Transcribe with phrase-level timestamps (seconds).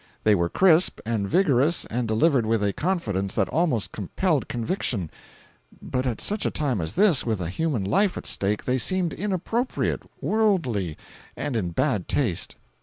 [0.23, 5.11] They were crisp, and vigorous, and delivered with a confidence that almost compelled conviction;
[5.79, 9.13] but at such a time as this, with a human life at stake, they seemed
[9.13, 10.97] inappropriate, worldly,
[11.37, 12.55] and in bad taste.